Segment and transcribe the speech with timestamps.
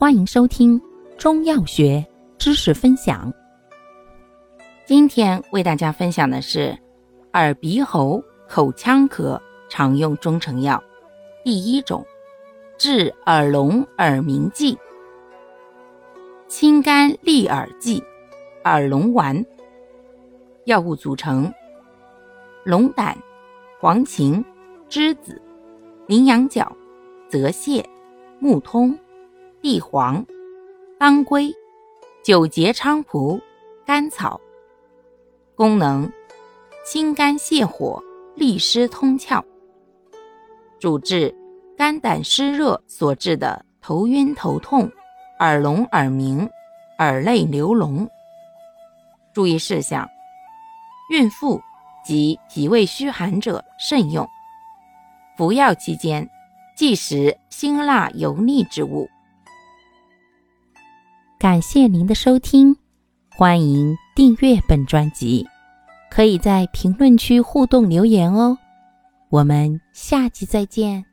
[0.00, 0.80] 欢迎收听
[1.16, 2.06] 中药学
[2.38, 3.32] 知识分享。
[4.86, 6.72] 今天为大家分享的是
[7.32, 10.80] 耳鼻喉口腔科常用中成药
[11.44, 12.06] 第一种
[12.78, 14.78] 治耳聋耳鸣剂——
[16.46, 18.00] 清肝利耳剂
[18.62, 19.44] 耳聋丸。
[20.66, 21.52] 药物组成：
[22.62, 23.18] 龙胆、
[23.80, 24.44] 黄芩、
[24.88, 25.42] 栀子、
[26.06, 26.70] 羚羊角、
[27.28, 27.84] 泽泻、
[28.38, 28.96] 木通、
[29.60, 30.24] 地黄、
[30.98, 31.52] 当归、
[32.22, 33.40] 九节菖蒲、
[33.84, 34.40] 甘草。
[35.56, 36.08] 功能：
[36.86, 38.00] 清肝泻火、
[38.36, 39.42] 利湿通窍。
[40.78, 41.34] 主治
[41.76, 44.88] 肝胆湿热所致的头晕头痛、
[45.40, 46.48] 耳聋耳鸣、
[47.00, 48.08] 耳泪流脓。
[49.32, 50.08] 注意事项：
[51.10, 51.60] 孕妇
[52.04, 54.24] 及脾胃虚寒者慎用。
[55.36, 56.28] 服药期间
[56.76, 59.08] 忌食辛辣油腻之物。
[61.38, 62.76] 感谢您的收听，
[63.30, 65.46] 欢迎订阅本专辑，
[66.10, 68.58] 可以在评论区互动留言哦。
[69.28, 71.04] 我们下期再见。